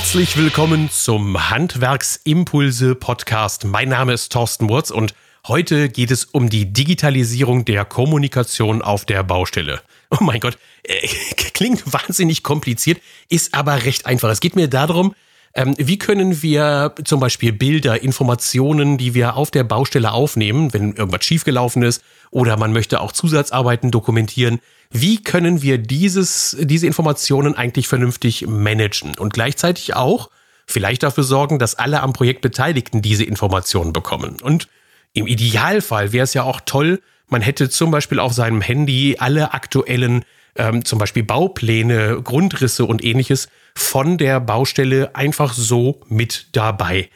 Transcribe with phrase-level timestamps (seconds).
[0.00, 3.66] Herzlich willkommen zum Handwerksimpulse Podcast.
[3.66, 5.12] Mein Name ist Thorsten Wurz und
[5.46, 9.82] heute geht es um die Digitalisierung der Kommunikation auf der Baustelle.
[10.10, 11.06] Oh mein Gott, äh,
[11.52, 14.30] klingt wahnsinnig kompliziert, ist aber recht einfach.
[14.30, 15.14] Es geht mir darum,
[15.52, 20.94] ähm, wie können wir zum Beispiel Bilder, Informationen, die wir auf der Baustelle aufnehmen, wenn
[20.94, 24.60] irgendwas schiefgelaufen ist oder man möchte auch Zusatzarbeiten dokumentieren,
[24.92, 30.30] wie können wir dieses, diese Informationen eigentlich vernünftig managen und gleichzeitig auch
[30.66, 34.36] vielleicht dafür sorgen, dass alle am Projekt Beteiligten diese Informationen bekommen.
[34.42, 34.68] Und
[35.12, 39.54] im Idealfall wäre es ja auch toll, man hätte zum Beispiel auf seinem Handy alle
[39.54, 40.24] aktuellen
[40.56, 47.08] ähm, zum Beispiel Baupläne, Grundrisse und ähnliches von der Baustelle einfach so mit dabei.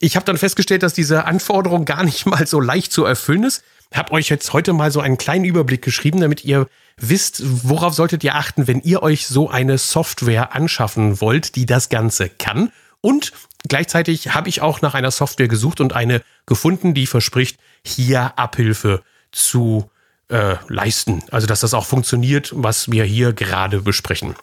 [0.00, 3.62] Ich habe dann festgestellt, dass diese Anforderung gar nicht mal so leicht zu erfüllen ist.
[3.94, 6.66] Habe euch jetzt heute mal so einen kleinen Überblick geschrieben, damit ihr
[7.00, 11.88] wisst, worauf solltet ihr achten, wenn ihr euch so eine Software anschaffen wollt, die das
[11.88, 12.72] Ganze kann.
[13.00, 13.32] Und
[13.68, 19.02] gleichzeitig habe ich auch nach einer Software gesucht und eine gefunden, die verspricht, hier Abhilfe
[19.32, 19.90] zu
[20.28, 21.22] äh, leisten.
[21.30, 24.34] Also dass das auch funktioniert, was wir hier gerade besprechen.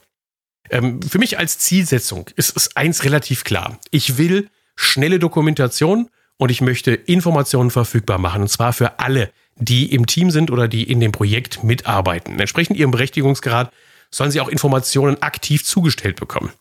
[0.69, 3.79] Ähm, für mich als Zielsetzung ist es eins relativ klar.
[3.91, 8.41] Ich will schnelle Dokumentation und ich möchte Informationen verfügbar machen.
[8.43, 12.39] Und zwar für alle, die im Team sind oder die in dem Projekt mitarbeiten.
[12.39, 13.71] Entsprechend ihrem Berechtigungsgrad
[14.11, 16.51] sollen sie auch Informationen aktiv zugestellt bekommen.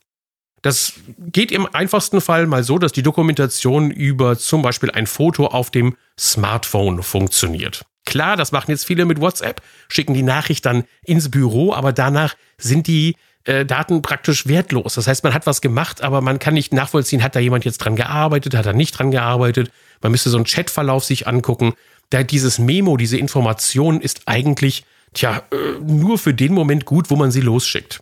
[0.62, 5.46] Das geht im einfachsten Fall mal so, dass die Dokumentation über zum Beispiel ein Foto
[5.48, 7.84] auf dem Smartphone funktioniert.
[8.06, 12.34] Klar, das machen jetzt viele mit WhatsApp, schicken die Nachricht dann ins Büro, aber danach
[12.56, 14.94] sind die äh, Daten praktisch wertlos.
[14.94, 17.78] Das heißt, man hat was gemacht, aber man kann nicht nachvollziehen, hat da jemand jetzt
[17.78, 19.70] dran gearbeitet, hat er nicht dran gearbeitet.
[20.02, 21.74] Man müsste so einen Chatverlauf sich angucken.
[22.14, 24.84] Da dieses Memo, diese Information ist eigentlich,
[25.14, 27.98] tja, äh, nur für den Moment gut, wo man sie losschickt.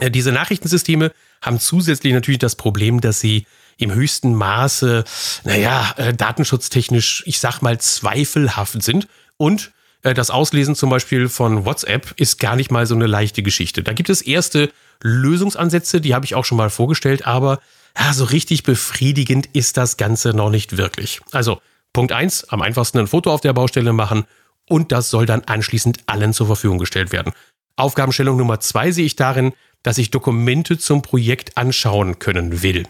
[0.00, 3.46] Äh, diese Nachrichtensysteme haben zusätzlich natürlich das Problem, dass sie
[3.78, 5.04] im höchsten Maße,
[5.44, 9.06] naja, äh, datenschutztechnisch, ich sag mal, zweifelhaft sind
[9.36, 9.70] und
[10.02, 13.82] das Auslesen zum Beispiel von WhatsApp ist gar nicht mal so eine leichte Geschichte.
[13.82, 14.70] Da gibt es erste
[15.02, 17.60] Lösungsansätze, die habe ich auch schon mal vorgestellt, aber
[17.98, 21.20] ja, so richtig befriedigend ist das Ganze noch nicht wirklich.
[21.32, 21.60] Also
[21.96, 24.26] Punkt eins: am einfachsten ein Foto auf der Baustelle machen
[24.68, 27.32] und das soll dann anschließend allen zur Verfügung gestellt werden.
[27.76, 32.86] Aufgabenstellung Nummer zwei sehe ich darin, dass ich Dokumente zum Projekt anschauen können will.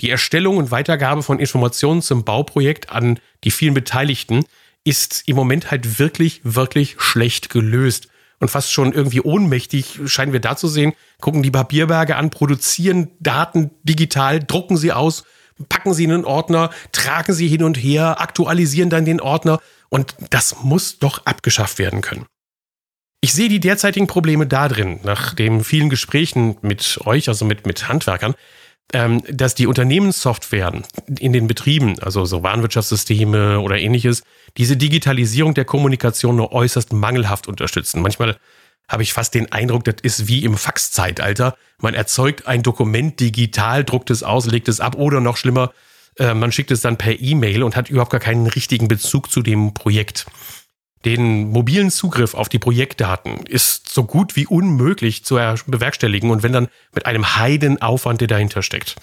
[0.00, 4.44] Die Erstellung und Weitergabe von Informationen zum Bauprojekt an die vielen Beteiligten
[4.84, 8.06] ist im Moment halt wirklich, wirklich schlecht gelöst.
[8.38, 10.92] Und fast schon irgendwie ohnmächtig scheinen wir da zu sehen.
[11.20, 15.24] Gucken die Papierberge an, produzieren Daten digital, drucken sie aus,
[15.68, 19.60] packen sie in einen Ordner, tragen sie hin und her, aktualisieren dann den Ordner.
[19.88, 22.26] Und das muss doch abgeschafft werden können.
[23.20, 27.88] Ich sehe die derzeitigen Probleme darin, nach den vielen Gesprächen mit euch, also mit, mit
[27.88, 28.34] Handwerkern,
[28.92, 30.84] ähm, dass die Unternehmenssoftwaren
[31.18, 34.22] in den Betrieben, also so Warenwirtschaftssysteme oder ähnliches,
[34.56, 38.00] diese Digitalisierung der Kommunikation nur äußerst mangelhaft unterstützen.
[38.00, 38.36] Manchmal
[38.88, 41.56] habe ich fast den Eindruck, das ist wie im Faxzeitalter.
[41.78, 45.72] Man erzeugt ein Dokument digital, druckt es aus, legt es ab oder noch schlimmer,
[46.18, 49.42] äh, man schickt es dann per E-Mail und hat überhaupt gar keinen richtigen Bezug zu
[49.42, 50.26] dem Projekt.
[51.04, 55.36] Den mobilen Zugriff auf die Projektdaten ist so gut wie unmöglich zu
[55.66, 58.96] bewerkstelligen und wenn dann mit einem Heidenaufwand, der dahinter steckt.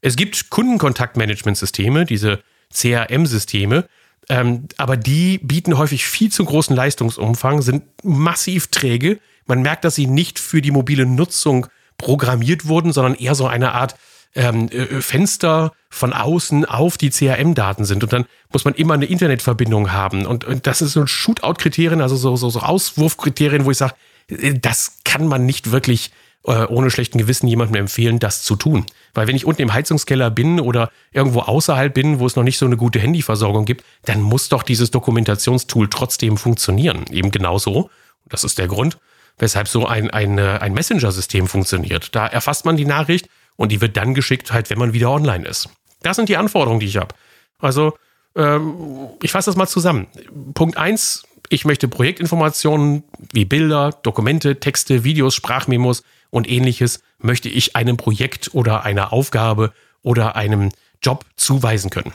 [0.00, 2.42] Es gibt Kundenkontaktmanagementsysteme, diese
[2.72, 3.86] CRM-Systeme,
[4.28, 9.18] ähm, aber die bieten häufig viel zu großen Leistungsumfang, sind massiv träge.
[9.46, 11.66] Man merkt, dass sie nicht für die mobile Nutzung
[11.98, 13.96] programmiert wurden, sondern eher so eine Art
[14.34, 18.02] ähm, äh, Fenster von außen auf die CRM-Daten sind.
[18.02, 20.26] Und dann muss man immer eine Internetverbindung haben.
[20.26, 23.94] Und, und das ist so ein Shootout-Kriterien, also so, so, so Auswurfkriterien, wo ich sage,
[24.28, 26.10] äh, das kann man nicht wirklich
[26.46, 28.86] äh, ohne schlechten Gewissen jemandem empfehlen, das zu tun.
[29.14, 32.58] Weil wenn ich unten im Heizungskeller bin oder irgendwo außerhalb bin, wo es noch nicht
[32.58, 37.04] so eine gute Handyversorgung gibt, dann muss doch dieses Dokumentationstool trotzdem funktionieren.
[37.10, 37.90] Eben genauso.
[38.28, 38.98] Das ist der Grund,
[39.38, 42.14] weshalb so ein, ein, ein Messenger-System funktioniert.
[42.14, 45.46] Da erfasst man die Nachricht und die wird dann geschickt, halt, wenn man wieder online
[45.46, 45.68] ist.
[46.02, 47.14] Das sind die Anforderungen, die ich habe.
[47.58, 47.96] Also,
[48.36, 48.74] ähm,
[49.22, 50.06] ich fasse das mal zusammen.
[50.54, 56.02] Punkt eins: ich möchte Projektinformationen wie Bilder, Dokumente, Texte, Videos, Sprachmemos
[56.34, 59.72] und ähnliches möchte ich einem Projekt oder einer Aufgabe
[60.02, 62.12] oder einem Job zuweisen können.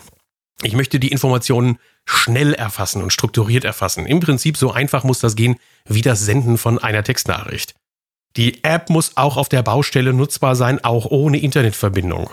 [0.62, 4.06] Ich möchte die Informationen schnell erfassen und strukturiert erfassen.
[4.06, 5.56] Im Prinzip so einfach muss das gehen
[5.86, 7.76] wie das Senden von einer Textnachricht.
[8.36, 12.30] Die App muss auch auf der Baustelle nutzbar sein, auch ohne Internetverbindung.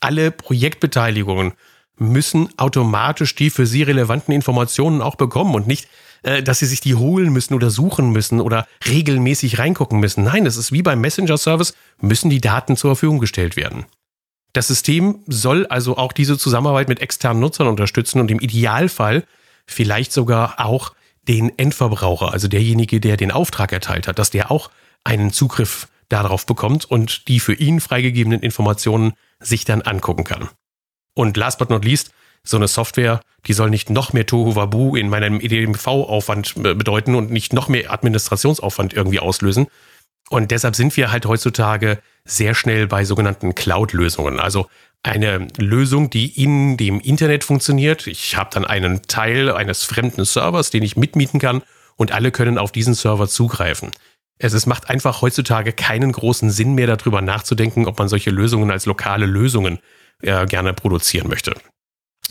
[0.00, 1.52] Alle Projektbeteiligungen
[1.96, 5.88] müssen automatisch die für sie relevanten Informationen auch bekommen und nicht,
[6.22, 10.24] äh, dass sie sich die holen müssen oder suchen müssen oder regelmäßig reingucken müssen.
[10.24, 13.86] Nein, es ist wie beim Messenger-Service, müssen die Daten zur Verfügung gestellt werden.
[14.52, 19.24] Das System soll also auch diese Zusammenarbeit mit externen Nutzern unterstützen und im Idealfall
[19.66, 20.94] vielleicht sogar auch
[21.28, 24.70] den Endverbraucher, also derjenige, der den Auftrag erteilt hat, dass der auch
[25.04, 30.48] einen Zugriff darauf bekommt und die für ihn freigegebenen Informationen sich dann angucken kann.
[31.14, 32.10] Und last but not least,
[32.42, 37.30] so eine Software, die soll nicht noch mehr Tohuwabu in meinem EDMV-Aufwand äh, bedeuten und
[37.30, 39.66] nicht noch mehr Administrationsaufwand irgendwie auslösen.
[40.30, 44.38] Und deshalb sind wir halt heutzutage sehr schnell bei sogenannten Cloud-Lösungen.
[44.38, 44.68] Also
[45.02, 48.06] eine Lösung, die in dem Internet funktioniert.
[48.06, 51.62] Ich habe dann einen Teil eines fremden Servers, den ich mitmieten kann
[51.96, 53.90] und alle können auf diesen Server zugreifen.
[54.38, 58.70] Es, es macht einfach heutzutage keinen großen Sinn mehr darüber nachzudenken, ob man solche Lösungen
[58.70, 59.80] als lokale Lösungen
[60.22, 61.54] äh, gerne produzieren möchte.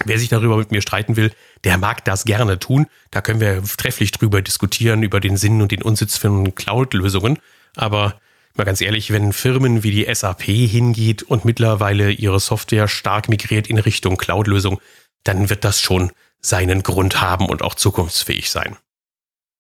[0.06, 1.32] Wer sich darüber mit mir streiten will,
[1.64, 2.88] der mag das gerne tun.
[3.12, 7.40] Da können wir trefflich drüber diskutieren, über den Sinn und den Unsitz von Cloud-Lösungen.
[7.76, 8.20] Aber
[8.56, 13.68] mal ganz ehrlich, wenn Firmen wie die SAP hingeht und mittlerweile ihre Software stark migriert
[13.68, 14.80] in Richtung Cloud-Lösung,
[15.24, 16.12] dann wird das schon
[16.42, 18.78] seinen Grund haben und auch zukunftsfähig sein.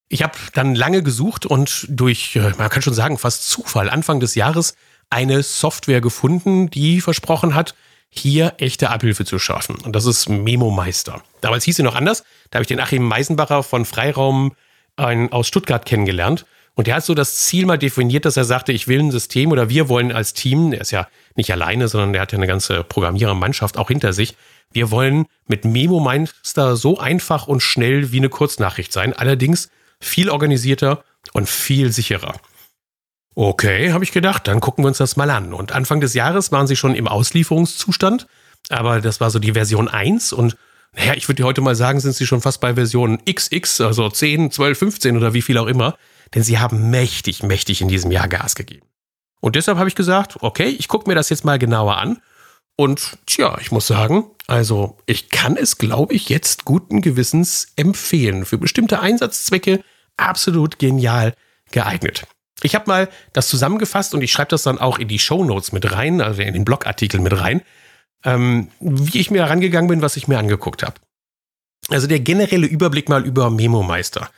[0.08, 4.20] Ich habe dann lange gesucht und durch, äh, man kann schon sagen, fast Zufall Anfang
[4.20, 4.76] des Jahres
[5.10, 7.76] eine Software gefunden, die versprochen hat,
[8.10, 9.76] hier echte Abhilfe zu schaffen.
[9.84, 11.22] Und das ist Memo Meister.
[11.42, 12.24] Damals hieß sie noch anders.
[12.50, 14.54] Da habe ich den Achim Meisenbacher von Freiraum
[14.98, 16.46] aus Stuttgart kennengelernt.
[16.76, 19.52] Und der hat so das Ziel mal definiert, dass er sagte, ich will ein System
[19.52, 22.48] oder wir wollen als Team, er ist ja nicht alleine, sondern der hat ja eine
[22.48, 24.36] ganze Programmierermannschaft auch hinter sich.
[24.72, 29.70] Wir wollen mit Memo Meister so einfach und schnell wie eine Kurznachricht sein, allerdings
[30.00, 31.04] viel organisierter
[31.34, 32.36] und viel sicherer.
[33.36, 35.54] Okay, habe ich gedacht, dann gucken wir uns das mal an.
[35.54, 38.28] Und Anfang des Jahres waren sie schon im Auslieferungszustand,
[38.70, 40.58] aber das war so die Version 1 und
[40.96, 44.52] naja, ich würde heute mal sagen, sind sie schon fast bei Version XX, also 10,
[44.52, 45.96] 12, 15 oder wie viel auch immer,
[46.34, 48.88] denn sie haben mächtig, mächtig in diesem Jahr Gas gegeben.
[49.40, 52.22] Und deshalb habe ich gesagt, okay, ich gucke mir das jetzt mal genauer an.
[52.76, 58.46] Und tja, ich muss sagen, also ich kann es, glaube ich, jetzt guten Gewissens empfehlen.
[58.46, 59.84] Für bestimmte Einsatzzwecke
[60.18, 61.34] absolut genial
[61.72, 62.26] geeignet.
[62.64, 65.72] Ich habe mal das zusammengefasst und ich schreibe das dann auch in die Show Notes
[65.72, 67.62] mit rein, also in den Blogartikel mit rein,
[68.24, 70.96] ähm, wie ich mir herangegangen bin, was ich mir angeguckt habe.
[71.90, 74.30] Also der generelle Überblick mal über Memo Meister.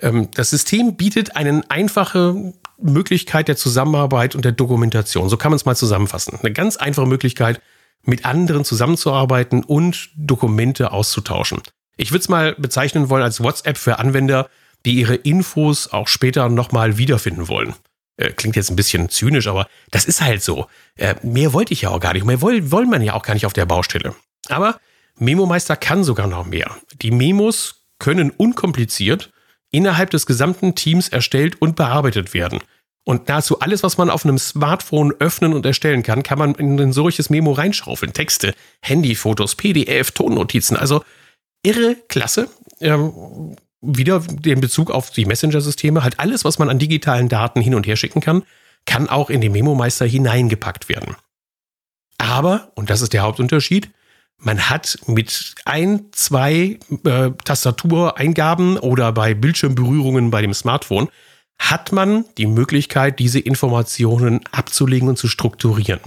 [0.00, 5.28] Ähm, das System bietet eine einfache Möglichkeit der Zusammenarbeit und der Dokumentation.
[5.28, 6.38] So kann man es mal zusammenfassen.
[6.40, 7.60] Eine ganz einfache Möglichkeit,
[8.04, 11.62] mit anderen zusammenzuarbeiten und Dokumente auszutauschen.
[11.96, 14.48] Ich würde es mal bezeichnen wollen als WhatsApp für Anwender,
[14.84, 17.74] die ihre Infos auch später nochmal wiederfinden wollen.
[18.16, 20.66] Äh, klingt jetzt ein bisschen zynisch, aber das ist halt so.
[20.96, 22.24] Äh, mehr wollte ich ja auch gar nicht.
[22.24, 24.14] Mehr wollen, wollen man ja auch gar nicht auf der Baustelle.
[24.48, 24.78] Aber
[25.18, 26.76] Memo-Meister kann sogar noch mehr.
[27.00, 29.30] Die Memos können unkompliziert
[29.70, 32.60] innerhalb des gesamten Teams erstellt und bearbeitet werden.
[33.04, 36.78] Und nahezu alles, was man auf einem Smartphone öffnen und erstellen kann, kann man in
[36.78, 38.12] ein solches Memo reinschaufeln.
[38.12, 40.76] Texte, Handyfotos, PDF, Tonnotizen.
[40.76, 41.02] Also
[41.64, 42.48] irre klasse.
[42.80, 47.74] Ähm, wieder den Bezug auf die Messenger-Systeme, halt alles, was man an digitalen Daten hin
[47.74, 48.44] und her schicken kann,
[48.86, 51.16] kann auch in den Memo-Meister hineingepackt werden.
[52.18, 53.90] Aber, und das ist der Hauptunterschied,
[54.38, 61.08] man hat mit ein, zwei äh, Tastatureingaben oder bei Bildschirmberührungen bei dem Smartphone,
[61.58, 66.00] hat man die Möglichkeit, diese Informationen abzulegen und zu strukturieren.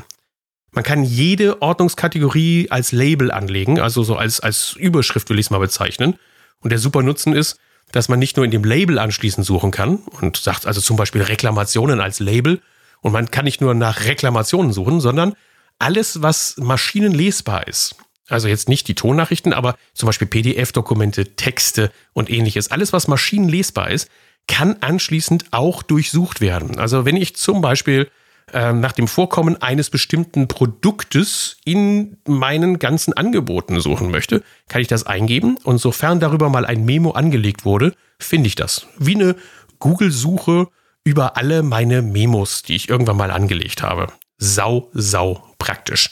[0.71, 5.49] Man kann jede Ordnungskategorie als Label anlegen, also so als, als Überschrift will ich es
[5.49, 6.15] mal bezeichnen.
[6.59, 7.57] Und der super Nutzen ist,
[7.95, 11.21] dass man nicht nur in dem Label anschließend suchen kann und sagt also zum Beispiel
[11.21, 12.61] Reklamationen als Label
[12.99, 15.33] und man kann nicht nur nach Reklamationen suchen, sondern
[15.79, 17.95] alles, was maschinenlesbar ist.
[18.27, 22.69] Also jetzt nicht die Tonnachrichten, aber zum Beispiel PDF-Dokumente, Texte und ähnliches.
[22.69, 24.09] Alles, was maschinenlesbar ist,
[24.47, 26.77] kann anschließend auch durchsucht werden.
[26.77, 28.09] Also wenn ich zum Beispiel
[28.53, 34.87] ähm, nach dem Vorkommen eines bestimmten Produktes in meinen ganzen Angeboten suchen möchte, kann ich
[34.87, 38.87] das eingeben und sofern darüber mal ein Memo angelegt wurde, finde ich das.
[38.97, 39.35] Wie eine
[39.79, 40.67] Google-Suche
[41.03, 44.07] über alle meine Memos, die ich irgendwann mal angelegt habe.
[44.37, 46.09] Sau, sau praktisch.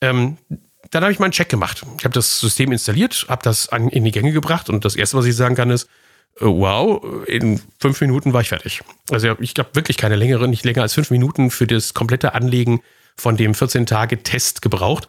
[0.00, 0.38] Ähm,
[0.90, 1.84] dann habe ich meinen Check gemacht.
[1.98, 5.16] Ich habe das System installiert, habe das an, in die Gänge gebracht und das erste,
[5.16, 5.88] was ich sagen kann, ist, äh,
[6.38, 8.82] wow, in fünf Minuten war ich fertig.
[9.10, 12.80] Also ich habe wirklich keine längere, nicht länger als fünf Minuten für das komplette Anlegen
[13.16, 15.08] von dem 14-Tage-Test gebraucht.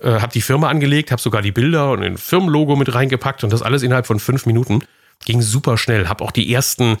[0.00, 3.52] Äh, habe die Firma angelegt, habe sogar die Bilder und ein Firmenlogo mit reingepackt und
[3.52, 4.84] das alles innerhalb von fünf Minuten.
[5.24, 6.08] Ging super schnell.
[6.08, 6.98] Habe auch die ersten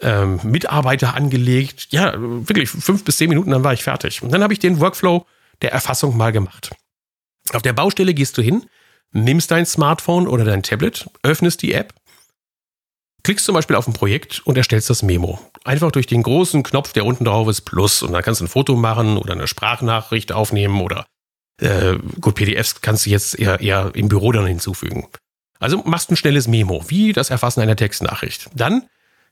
[0.00, 1.88] ähm, Mitarbeiter angelegt.
[1.90, 4.22] Ja, wirklich fünf bis zehn Minuten, dann war ich fertig.
[4.22, 5.26] Und dann habe ich den Workflow
[5.62, 6.70] der Erfassung mal gemacht.
[7.52, 8.64] Auf der Baustelle gehst du hin,
[9.12, 11.92] nimmst dein Smartphone oder dein Tablet, öffnest die App,
[13.24, 15.40] klickst zum Beispiel auf ein Projekt und erstellst das Memo.
[15.64, 18.02] Einfach durch den großen Knopf, der unten drauf ist, Plus.
[18.02, 21.06] Und dann kannst du ein Foto machen oder eine Sprachnachricht aufnehmen oder
[21.60, 25.06] Äh, gut, PDFs kannst du jetzt eher, eher im Büro dann hinzufügen.
[25.60, 28.50] Also machst ein schnelles Memo, wie das Erfassen einer Textnachricht.
[28.54, 28.82] Dann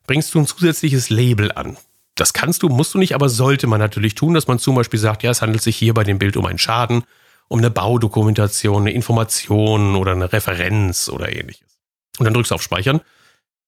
[0.07, 1.77] bringst du ein zusätzliches Label an.
[2.15, 5.01] Das kannst du, musst du nicht, aber sollte man natürlich tun, dass man zum Beispiel
[5.01, 7.03] sagt, ja, es handelt sich hier bei dem Bild um einen Schaden,
[7.49, 11.67] um eine Baudokumentation, eine Information oder eine Referenz oder ähnliches.
[12.19, 13.01] Und dann drückst du auf Speichern.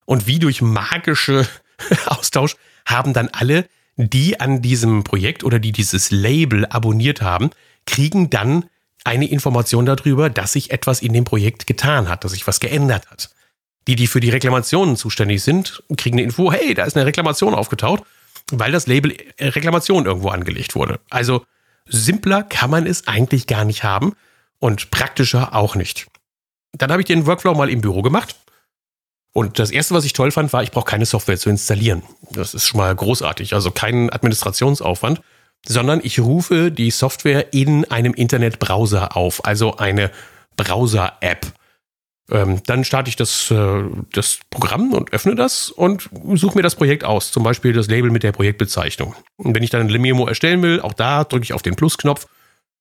[0.04, 1.46] Und wie durch magische
[2.06, 7.50] Austausch haben dann alle, die an diesem Projekt oder die dieses Label abonniert haben,
[7.87, 8.64] kriegen dann
[9.04, 13.11] eine Information darüber, dass sich etwas in dem Projekt getan hat, dass sich was geändert
[13.11, 13.30] hat.
[13.87, 17.54] Die, die für die Reklamationen zuständig sind, kriegen eine Info, hey, da ist eine Reklamation
[17.54, 18.02] aufgetaucht,
[18.50, 21.00] weil das Label Reklamation irgendwo angelegt wurde.
[21.11, 21.44] Also
[21.87, 24.14] simpler kann man es eigentlich gar nicht haben
[24.58, 26.06] und praktischer auch nicht.
[26.73, 28.34] Dann habe ich den Workflow mal im Büro gemacht.
[29.35, 32.03] Und das erste, was ich toll fand, war, ich brauche keine Software zu installieren.
[32.31, 33.53] Das ist schon mal großartig.
[33.53, 35.21] Also kein Administrationsaufwand
[35.67, 40.11] sondern ich rufe die Software in einem Internetbrowser auf, also eine
[40.57, 41.47] Browser-App.
[42.31, 46.75] Ähm, dann starte ich das, äh, das Programm und öffne das und suche mir das
[46.75, 49.14] Projekt aus, zum Beispiel das Label mit der Projektbezeichnung.
[49.37, 52.26] Und wenn ich dann ein Memo erstellen will, auch da drücke ich auf den Plusknopf.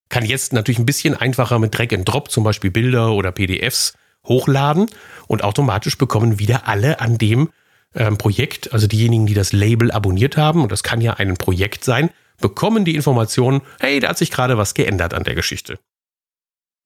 [0.10, 3.94] Kann jetzt natürlich ein bisschen einfacher mit Drag and Drop zum Beispiel Bilder oder PDFs
[4.26, 4.88] hochladen
[5.28, 7.50] und automatisch bekommen wieder alle an dem
[7.96, 11.84] ähm, Projekt, also diejenigen, die das Label abonniert haben, und das kann ja ein Projekt
[11.84, 15.80] sein, bekommen die Information, hey, da hat sich gerade was geändert an der Geschichte.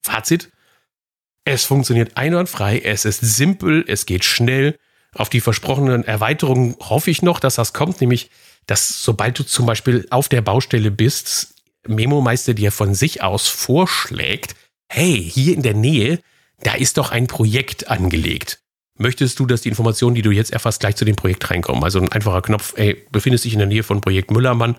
[0.03, 0.51] Fazit,
[1.45, 4.77] es funktioniert einwandfrei, es ist simpel, es geht schnell.
[5.15, 8.29] Auf die versprochenen Erweiterungen hoffe ich noch, dass das kommt, nämlich,
[8.65, 11.55] dass sobald du zum Beispiel auf der Baustelle bist,
[11.87, 14.55] Memo Meister dir von sich aus vorschlägt,
[14.89, 16.19] hey, hier in der Nähe,
[16.61, 18.59] da ist doch ein Projekt angelegt.
[18.97, 21.83] Möchtest du, dass die Informationen, die du jetzt erfasst, gleich zu dem Projekt reinkommen?
[21.83, 24.77] Also ein einfacher Knopf, ey, befindest dich in der Nähe von Projekt Müllermann,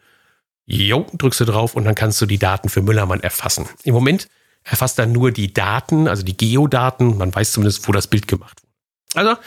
[0.71, 3.67] Jo, drückst du drauf und dann kannst du die Daten für Müllermann erfassen.
[3.85, 4.29] Im Moment
[4.65, 7.17] erfasst er nur die Daten, also die Geodaten.
[7.17, 9.29] Man weiß zumindest, wo das Bild gemacht wurde.
[9.29, 9.41] Also,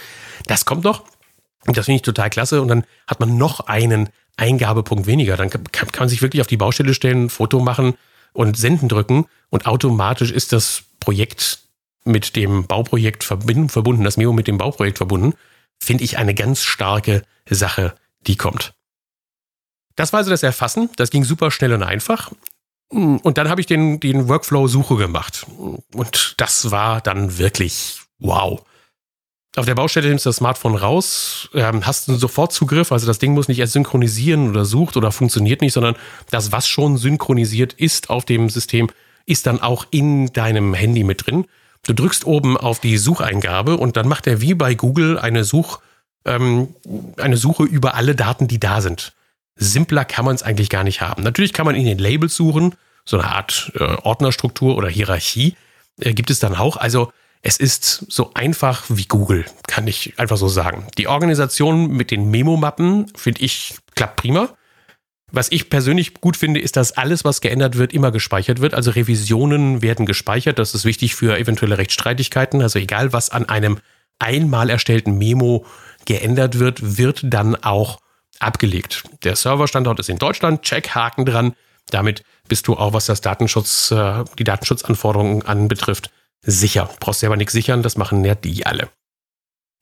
[0.48, 1.04] das kommt noch.
[1.68, 2.60] Und das finde ich total klasse.
[2.60, 5.38] Und dann hat man noch einen Eingabepunkt weniger.
[5.38, 7.94] Dann kann, kann man sich wirklich auf die Baustelle stellen, Foto machen
[8.34, 9.28] und senden drücken.
[9.52, 11.60] Und automatisch ist das Projekt
[12.04, 15.34] mit dem Bauprojekt verbunden, das Meo mit dem Bauprojekt verbunden.
[15.80, 17.96] Finde ich eine ganz starke Sache,
[18.28, 18.74] die kommt.
[19.96, 20.90] Das war also das Erfassen.
[20.96, 22.32] Das ging super schnell und einfach.
[22.90, 25.46] Und dann habe ich den, den Workflow-Suche gemacht.
[25.94, 28.64] Und das war dann wirklich wow.
[29.56, 33.34] Auf der Baustelle nimmst du das Smartphone raus, ähm, hast einen Sofortzugriff, also das Ding
[33.34, 35.96] muss nicht erst synchronisieren oder sucht oder funktioniert nicht, sondern
[36.30, 38.90] das, was schon synchronisiert ist auf dem System,
[39.26, 41.46] ist dann auch in deinem Handy mit drin.
[41.86, 45.80] Du drückst oben auf die Sucheingabe und dann macht er wie bei Google eine Such,
[46.26, 46.76] ähm,
[47.18, 49.14] eine Suche über alle Daten, die da sind.
[49.56, 51.24] Simpler kann man es eigentlich gar nicht haben.
[51.24, 55.56] Natürlich kann man in den Labels suchen, so eine Art äh, Ordnerstruktur oder Hierarchie
[56.00, 56.78] äh, gibt es dann auch.
[56.78, 57.12] Also
[57.42, 60.88] es ist so einfach wie Google, kann ich einfach so sagen.
[60.98, 64.50] Die Organisation mit den Memo-Mappen, finde ich, klappt prima.
[65.32, 68.74] Was ich persönlich gut finde, ist, dass alles, was geändert wird, immer gespeichert wird.
[68.74, 70.60] Also Revisionen werden gespeichert.
[70.60, 72.62] Das ist wichtig für eventuelle Rechtsstreitigkeiten.
[72.62, 73.80] Also egal, was an einem
[74.20, 75.66] einmal erstellten Memo
[76.06, 78.00] geändert wird, wird dann auch
[78.40, 79.04] abgelegt.
[79.24, 81.54] Der Serverstandort ist in Deutschland, check, Haken dran.
[81.90, 86.12] Damit bist du auch, was das Datenschutz, äh, die Datenschutzanforderungen anbetrifft,
[86.42, 86.90] sicher.
[86.92, 88.90] Du brauchst selber nichts sichern, das machen ja die alle.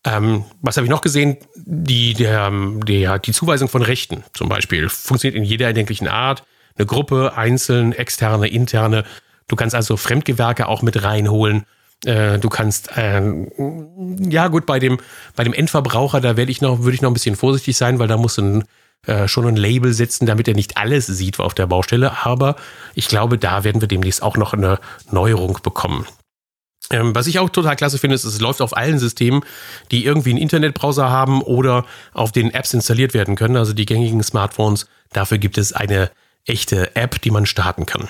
[0.06, 1.38] Ähm, was habe ich noch gesehen?
[1.56, 2.51] Die, der,
[2.86, 6.44] der, die Zuweisung von Rechten zum Beispiel funktioniert in jeder erdenklichen Art.
[6.77, 9.03] Eine Gruppe, einzeln, externe, interne.
[9.48, 11.65] Du kannst also Fremdgewerke auch mit reinholen.
[12.06, 13.22] Äh, du kannst, äh,
[14.29, 15.00] ja gut, bei dem,
[15.36, 18.08] bei dem Endverbraucher, da werde ich noch, würde ich noch ein bisschen vorsichtig sein, weil
[18.08, 18.63] da muss ein,
[19.06, 22.25] äh, schon ein Label setzen, damit er nicht alles sieht auf der Baustelle.
[22.25, 22.56] Aber
[22.96, 24.79] ich glaube, da werden wir demnächst auch noch eine
[25.12, 26.06] Neuerung bekommen.
[26.91, 29.43] Ähm, was ich auch total klasse finde, ist, es läuft auf allen Systemen,
[29.91, 34.24] die irgendwie einen Internetbrowser haben oder auf den Apps installiert werden können, also die gängigen
[34.24, 34.88] Smartphones.
[35.12, 36.12] Dafür gibt es eine
[36.46, 38.08] echte App, die man starten kann.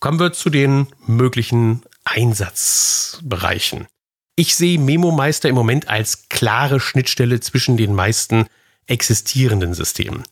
[0.00, 3.86] Kommen wir zu den möglichen Einsatzbereichen.
[4.34, 8.46] Ich sehe Memo Meister im Moment als klare Schnittstelle zwischen den meisten
[8.86, 10.24] existierenden Systemen.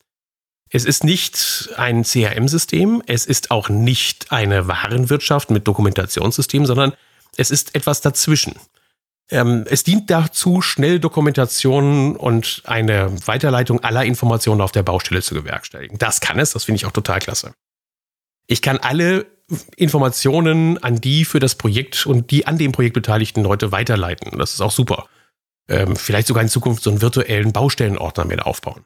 [0.71, 6.95] Es ist nicht ein CRM-System, es ist auch nicht eine Warenwirtschaft mit Dokumentationssystemen, sondern
[7.37, 8.55] es ist etwas dazwischen.
[9.31, 15.35] Ähm, es dient dazu, schnell Dokumentationen und eine Weiterleitung aller Informationen auf der Baustelle zu
[15.35, 15.99] bewerkstelligen.
[15.99, 17.55] Das kann es, das finde ich auch total klasse.
[18.47, 19.27] Ich kann alle
[19.77, 24.39] Informationen an die für das Projekt und die an dem Projekt beteiligten Leute weiterleiten.
[24.39, 25.07] Das ist auch super.
[25.69, 28.85] Ähm, vielleicht sogar in Zukunft so einen virtuellen Baustellenordner mit aufbauen.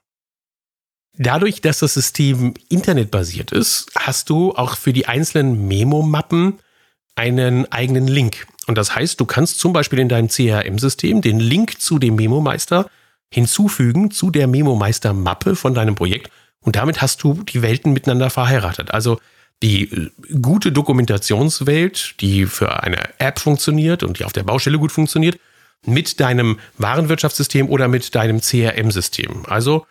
[1.16, 6.58] Dadurch, dass das System internetbasiert ist, hast du auch für die einzelnen Memo-Mappen
[7.16, 8.46] einen eigenen Link.
[8.66, 12.88] Und das heißt, du kannst zum Beispiel in deinem CRM-System den Link zu dem Memo-Meister
[13.30, 16.30] hinzufügen zu der Memo-Meister-Mappe von deinem Projekt.
[16.60, 18.90] Und damit hast du die Welten miteinander verheiratet.
[18.92, 19.18] Also
[19.62, 24.92] die äh, gute Dokumentationswelt, die für eine App funktioniert und die auf der Baustelle gut
[24.92, 25.38] funktioniert,
[25.86, 29.44] mit deinem Warenwirtschaftssystem oder mit deinem CRM-System.
[29.46, 29.86] Also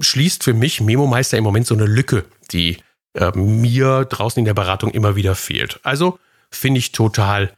[0.00, 2.78] schließt für mich Memo Meister im Moment so eine Lücke, die
[3.14, 5.80] äh, mir draußen in der Beratung immer wieder fehlt.
[5.82, 6.18] Also
[6.56, 7.54] finde ich total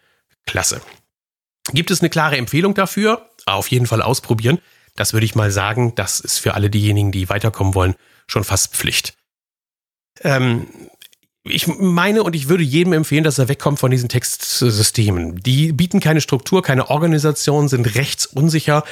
[0.46, 0.80] klasse.
[1.72, 3.28] Gibt es eine klare Empfehlung dafür?
[3.46, 4.58] Auf jeden Fall ausprobieren.
[4.94, 7.94] Das würde ich mal sagen, das ist für alle diejenigen, die weiterkommen wollen,
[8.26, 9.14] schon fast Pflicht.
[10.22, 10.66] Ähm,
[11.44, 15.36] ich meine und ich würde jedem empfehlen, dass er wegkommt von diesen Textsystemen.
[15.42, 18.84] Die bieten keine Struktur, keine Organisation, sind rechtsunsicher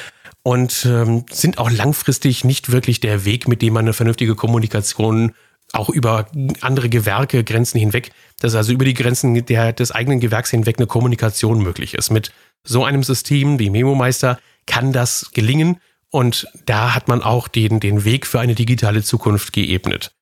[0.43, 5.33] und ähm, sind auch langfristig nicht wirklich der Weg, mit dem man eine vernünftige Kommunikation
[5.75, 6.27] auch über
[6.61, 10.87] andere Gewerke, Grenzen hinweg, dass also über die Grenzen der, des eigenen Gewerks hinweg eine
[10.87, 12.11] Kommunikation möglich ist.
[12.11, 15.79] Mit so einem System wie Memo-Meister kann das gelingen
[16.11, 20.13] und da hat man auch den, den Weg für eine digitale Zukunft geebnet.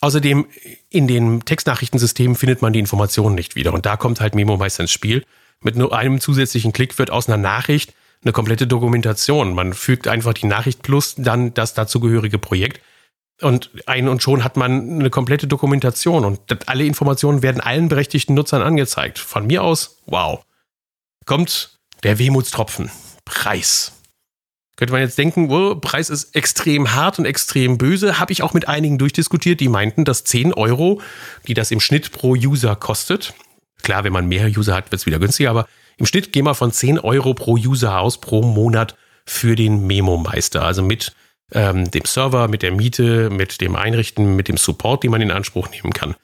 [0.00, 0.46] Außerdem
[0.88, 4.92] in den Textnachrichtensystemen findet man die Informationen nicht wieder und da kommt halt MemoMeister ins
[4.92, 5.24] Spiel.
[5.62, 9.54] Mit nur einem zusätzlichen Klick wird aus einer Nachricht eine komplette Dokumentation.
[9.54, 12.80] Man fügt einfach die Nachricht plus dann das dazugehörige Projekt
[13.42, 18.34] und ein und schon hat man eine komplette Dokumentation und alle Informationen werden allen berechtigten
[18.34, 19.18] Nutzern angezeigt.
[19.18, 20.44] Von mir aus, wow.
[21.26, 22.90] Kommt der Wehmutstropfen.
[23.24, 23.92] Preis.
[24.76, 28.18] Könnte man jetzt denken, oh, Preis ist extrem hart und extrem böse.
[28.18, 31.02] Habe ich auch mit einigen durchdiskutiert, die meinten, dass 10 Euro,
[31.46, 33.34] die das im Schnitt pro User kostet,
[33.82, 35.66] klar, wenn man mehr User hat, wird es wieder günstiger, aber
[35.98, 40.64] im Schnitt gehen wir von 10 Euro pro User aus pro Monat für den Memo-Meister.
[40.64, 41.12] Also mit
[41.52, 45.30] ähm, dem Server, mit der Miete, mit dem Einrichten, mit dem Support, den man in
[45.30, 46.14] Anspruch nehmen kann.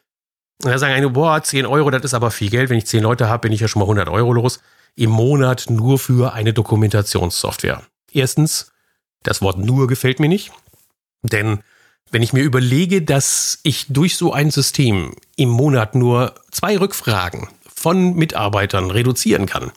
[0.62, 2.71] Und da sagen einige, boah, 10 Euro, das ist aber viel Geld.
[2.71, 4.60] Wenn ich 10 Leute habe, bin ich ja schon mal 100 Euro los.
[4.95, 7.82] Im Monat nur für eine Dokumentationssoftware.
[8.10, 8.73] Erstens,
[9.23, 10.52] das Wort nur gefällt mir nicht.
[11.23, 11.60] Denn
[12.10, 17.49] wenn ich mir überlege, dass ich durch so ein System im Monat nur zwei Rückfragen
[17.75, 19.73] von Mitarbeitern reduzieren kann,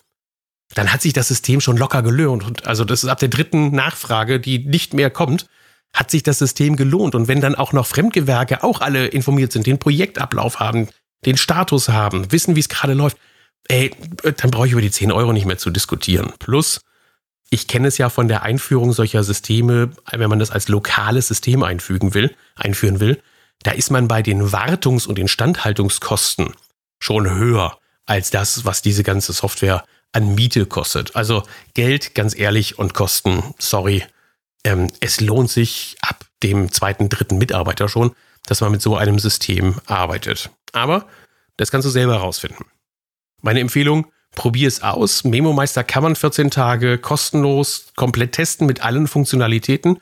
[0.76, 2.44] dann hat sich das System schon locker gelohnt.
[2.44, 5.48] Und also das ist ab der dritten Nachfrage, die nicht mehr kommt,
[5.94, 7.16] hat sich das System gelohnt.
[7.16, 10.88] Und wenn dann auch noch Fremdgewerke auch alle informiert sind, den Projektablauf haben,
[11.26, 13.18] den Status haben, wissen, wie es gerade läuft,
[13.68, 13.92] ey,
[14.38, 16.32] dann brauche ich über die 10 Euro nicht mehr zu diskutieren.
[16.40, 16.82] Plus,
[17.50, 21.64] ich kenne es ja von der Einführung solcher Systeme, wenn man das als lokales System
[21.64, 23.22] einfügen will, einführen will,
[23.64, 26.54] da ist man bei den Wartungs- und Instandhaltungskosten
[27.00, 31.16] schon höher als das, was diese ganze Software an Miete kostet.
[31.16, 31.44] Also
[31.74, 34.04] Geld, ganz ehrlich, und Kosten, sorry,
[34.64, 38.12] ähm, es lohnt sich ab dem zweiten, dritten Mitarbeiter schon,
[38.46, 40.50] dass man mit so einem System arbeitet.
[40.72, 41.06] Aber
[41.58, 42.66] das kannst du selber herausfinden.
[43.42, 45.24] Meine Empfehlung, probier es aus.
[45.24, 50.00] Memo Meister kann man 14 Tage kostenlos komplett testen mit allen Funktionalitäten.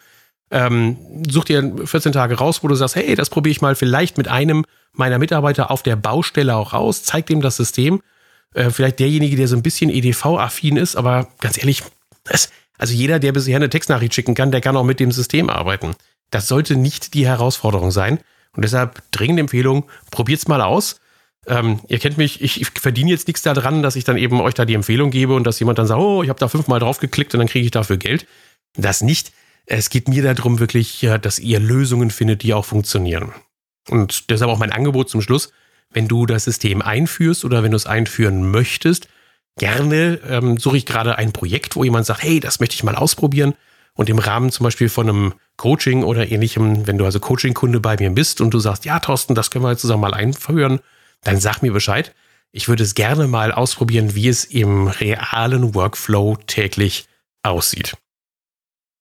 [0.49, 4.17] Ähm, such dir 14 Tage raus, wo du sagst, hey, das probiere ich mal vielleicht
[4.17, 8.01] mit einem meiner Mitarbeiter auf der Baustelle auch raus, zeig dem das System.
[8.53, 11.83] Äh, vielleicht derjenige, der so ein bisschen EDV-affin ist, aber ganz ehrlich,
[12.23, 15.49] das, also jeder, der bisher eine Textnachricht schicken kann, der kann auch mit dem System
[15.49, 15.95] arbeiten.
[16.31, 18.19] Das sollte nicht die Herausforderung sein.
[18.55, 20.99] Und deshalb dringende Empfehlung, probiert's mal aus.
[21.45, 24.53] Ähm, ihr kennt mich, ich, ich verdiene jetzt nichts daran, dass ich dann eben euch
[24.53, 26.99] da die Empfehlung gebe und dass jemand dann sagt, oh, ich habe da fünfmal drauf
[26.99, 28.27] geklickt und dann kriege ich dafür Geld.
[28.75, 29.31] Das nicht.
[29.65, 33.33] Es geht mir darum wirklich, dass ihr Lösungen findet, die auch funktionieren.
[33.89, 35.51] Und deshalb auch mein Angebot zum Schluss,
[35.91, 39.07] wenn du das System einführst oder wenn du es einführen möchtest,
[39.57, 42.95] gerne ähm, suche ich gerade ein Projekt, wo jemand sagt, hey, das möchte ich mal
[42.95, 43.53] ausprobieren.
[43.93, 47.95] Und im Rahmen zum Beispiel von einem Coaching oder ähnlichem, wenn du also Coaching-Kunde bei
[47.97, 50.79] mir bist und du sagst, ja, Thorsten, das können wir zusammen mal einführen,
[51.23, 52.13] dann sag mir Bescheid.
[52.51, 57.07] Ich würde es gerne mal ausprobieren, wie es im realen Workflow täglich
[57.41, 57.97] aussieht.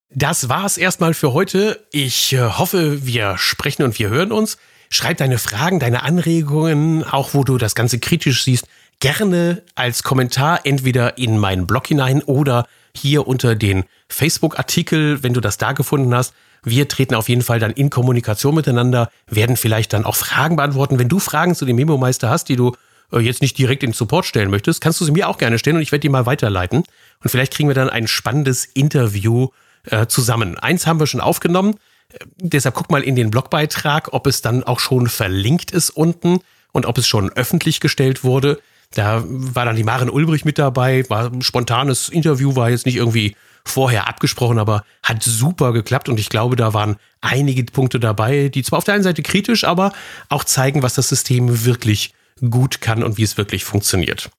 [0.08, 1.86] Das war's erstmal für heute.
[1.92, 4.56] Ich äh, hoffe, wir sprechen und wir hören uns.
[4.90, 8.66] Schreib deine Fragen, deine Anregungen, auch wo du das Ganze kritisch siehst,
[9.00, 15.40] gerne als Kommentar entweder in meinen Blog hinein oder hier unter den Facebook-Artikel, wenn du
[15.40, 16.34] das da gefunden hast.
[16.62, 20.98] Wir treten auf jeden Fall dann in Kommunikation miteinander, werden vielleicht dann auch Fragen beantworten.
[20.98, 22.72] Wenn du Fragen zu dem Memo-Meister hast, die du
[23.12, 25.76] äh, jetzt nicht direkt in Support stellen möchtest, kannst du sie mir auch gerne stellen
[25.76, 26.84] und ich werde die mal weiterleiten.
[27.22, 29.48] Und vielleicht kriegen wir dann ein spannendes Interview
[29.84, 30.58] äh, zusammen.
[30.58, 31.76] Eins haben wir schon aufgenommen.
[32.10, 36.40] Äh, deshalb guck mal in den Blogbeitrag, ob es dann auch schon verlinkt ist unten
[36.72, 38.60] und ob es schon öffentlich gestellt wurde.
[38.94, 42.96] Da war dann die Maren Ulbrich mit dabei, war ein spontanes Interview, war jetzt nicht
[42.96, 48.48] irgendwie vorher abgesprochen, aber hat super geklappt und ich glaube, da waren einige Punkte dabei,
[48.48, 49.92] die zwar auf der einen Seite kritisch, aber
[50.28, 52.14] auch zeigen, was das System wirklich
[52.48, 54.30] gut kann und wie es wirklich funktioniert.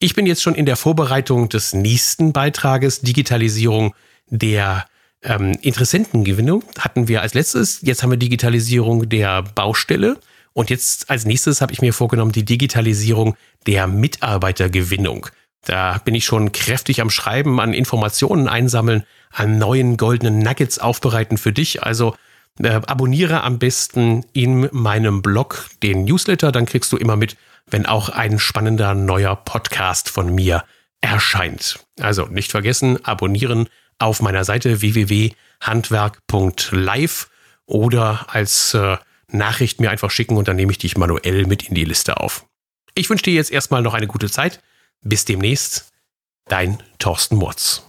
[0.00, 3.94] Ich bin jetzt schon in der Vorbereitung des nächsten Beitrages Digitalisierung
[4.26, 4.84] der
[5.22, 7.80] ähm, Interessentengewinnung hatten wir als letztes.
[7.82, 10.18] Jetzt haben wir Digitalisierung der Baustelle.
[10.52, 15.28] Und jetzt als nächstes habe ich mir vorgenommen, die Digitalisierung der Mitarbeitergewinnung.
[15.64, 21.36] Da bin ich schon kräftig am Schreiben, an Informationen einsammeln, an neuen goldenen Nuggets aufbereiten
[21.36, 21.82] für dich.
[21.82, 22.16] Also
[22.60, 27.86] äh, abonniere am besten in meinem Blog den Newsletter, dann kriegst du immer mit, wenn
[27.86, 30.64] auch ein spannender neuer Podcast von mir
[31.00, 31.80] erscheint.
[32.00, 37.28] Also nicht vergessen, abonnieren auf meiner Seite www.handwerk.live
[37.66, 38.96] oder als äh,
[39.30, 42.46] Nachricht mir einfach schicken und dann nehme ich dich manuell mit in die Liste auf.
[42.94, 44.62] Ich wünsche dir jetzt erstmal noch eine gute Zeit.
[45.02, 45.92] Bis demnächst,
[46.46, 47.87] dein Thorsten Murz.